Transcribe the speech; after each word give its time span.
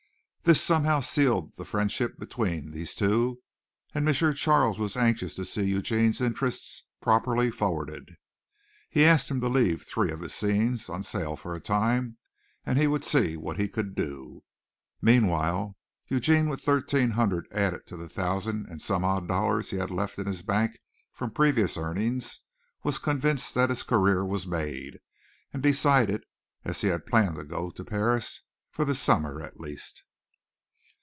This 0.43 0.59
somehow 0.61 1.01
sealed 1.01 1.55
the 1.55 1.63
friendship 1.63 2.17
between 2.17 2.71
these 2.71 2.95
two, 2.95 3.39
and 3.93 4.07
M. 4.09 4.33
Charles 4.33 4.79
was 4.79 4.97
anxious 4.97 5.35
to 5.35 5.45
see 5.45 5.61
Eugene's 5.65 6.19
interests 6.19 6.83
properly 6.99 7.51
forwarded. 7.51 8.17
He 8.89 9.05
asked 9.05 9.29
him 9.29 9.39
to 9.41 9.47
leave 9.47 9.83
three 9.83 10.09
of 10.09 10.19
his 10.21 10.33
scenes 10.33 10.89
on 10.89 11.03
sale 11.03 11.35
for 11.35 11.53
a 11.55 11.59
time 11.61 12.17
and 12.65 12.77
he 12.79 12.87
would 12.87 13.03
see 13.05 13.37
what 13.37 13.59
he 13.59 13.69
could 13.69 13.93
do. 13.95 14.43
Meanwhile, 14.99 15.75
Eugene, 16.07 16.49
with 16.49 16.61
thirteen 16.63 17.11
hundred 17.11 17.47
added 17.51 17.85
to 17.85 17.95
the 17.95 18.09
thousand 18.09 18.65
and 18.67 18.81
some 18.81 19.05
odd 19.05 19.27
dollars 19.27 19.69
he 19.69 19.77
had 19.77 19.91
left 19.91 20.17
in 20.17 20.25
his 20.25 20.41
bank 20.41 20.79
from 21.13 21.29
previous 21.31 21.77
earnings, 21.77 22.39
was 22.83 22.97
convinced 22.97 23.53
that 23.53 23.69
his 23.69 23.83
career 23.83 24.25
was 24.25 24.47
made, 24.47 24.99
and 25.53 25.61
decided, 25.61 26.23
as 26.65 26.81
he 26.81 26.87
had 26.87 27.05
planned 27.05 27.35
to 27.35 27.43
go 27.45 27.69
to 27.69 27.85
Paris, 27.85 28.41
for 28.71 28.83
the 28.83 28.95
summer 28.95 29.39
at 29.41 29.59
least. 29.59 30.03